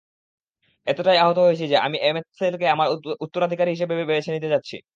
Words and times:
এতটাই 0.87 1.17
আহত 1.17 1.37
হয়েছি 1.39 1.65
যে, 1.67 1.77
আমি 1.79 1.97
অ্যামলেথকে 2.01 2.67
আমার 2.67 2.87
উত্তরাধিকারী 3.25 3.69
হিসেবে 3.71 3.93
বেছে 4.11 4.31
নিতে 4.35 4.49
চাচ্ছি। 4.53 4.75